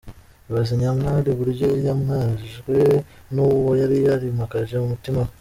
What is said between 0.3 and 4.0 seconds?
Ibaze Nyamwari uburyo yamwajwe nuwo yari